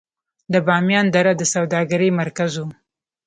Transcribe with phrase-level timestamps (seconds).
[0.53, 2.67] د بامیان دره د سوداګرۍ مرکز و